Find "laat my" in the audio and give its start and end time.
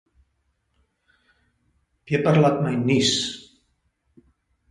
2.45-2.73